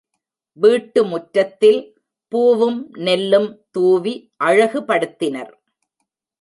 வீட்டு 0.57 1.05
முற்றத்தில் 1.05 1.79
பூவும் 2.31 2.79
நெல்லும் 2.97 3.49
தூவி 3.71 4.15
அழகுபடுத்தினர். 4.43 5.53